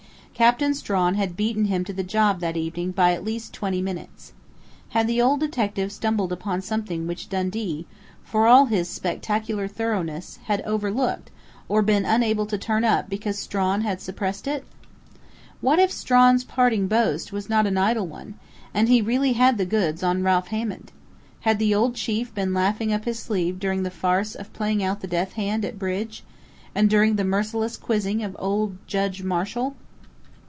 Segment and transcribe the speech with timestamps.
[0.33, 4.33] Captain Strawn had beaten him to the job that evening by at least twenty minutes.
[4.89, 7.85] Had the old detective stumbled upon something which Dundee,
[8.23, 11.29] for all his spectacular thoroughness, had overlooked
[11.69, 14.65] or had been unable to turn up because Strawn had suppressed it?
[15.59, 18.33] What if Strawn's parting boast was not an idle one,
[18.73, 20.91] and he really had "the goods" on Ralph Hammond?
[21.41, 25.01] Had the old chief been laughing up his sleeve during the farce of playing out
[25.01, 26.23] the "death hand at bridge,"
[26.73, 29.75] and during the merciless quizzing of old Judge Marshall?